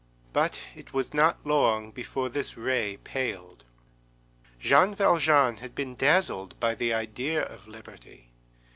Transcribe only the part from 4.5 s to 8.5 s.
Jean Valjean had been dazzled by the idea of liberty.